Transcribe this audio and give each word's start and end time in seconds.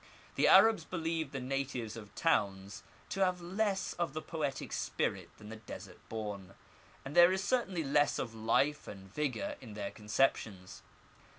The 0.33 0.47
Arabs 0.47 0.83
believed 0.83 1.31
the 1.31 1.39
natives 1.39 1.95
of 1.95 2.15
towns 2.15 2.81
to 3.09 3.23
have 3.23 3.39
less 3.39 3.93
of 3.99 4.13
the 4.13 4.21
poetic 4.23 4.73
spirit 4.73 5.29
than 5.37 5.49
the 5.49 5.57
desert 5.57 5.99
born, 6.09 6.55
and 7.05 7.15
there 7.15 7.31
is 7.31 7.43
certainly 7.43 7.83
less 7.83 8.17
of 8.17 8.33
life 8.33 8.87
and 8.87 9.13
vigour 9.13 9.57
in 9.61 9.75
their 9.75 9.91
conceptions. 9.91 10.81